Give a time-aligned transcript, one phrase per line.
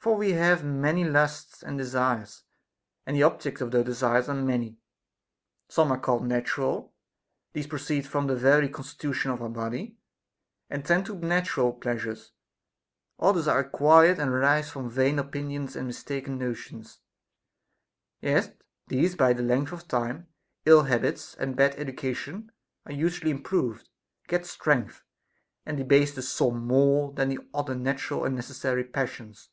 [0.00, 2.44] For we have many lusts and desires,
[3.04, 4.78] and the objects of those desires are many.
[5.68, 6.94] \Some are called natural;
[7.52, 9.98] these proceed from the very con stitution of our body,
[10.70, 12.32] and tend to natural pleasures;
[13.18, 17.00] others are acquired, and rise from vain opinions and mistaken notions;
[18.22, 20.28] yet these by the length of time,
[20.64, 22.50] ill habits, and bad education
[22.86, 23.90] are usually improved,
[24.26, 25.04] get strength,
[25.66, 29.50] and debase the soul more than the other natural and necessary passions.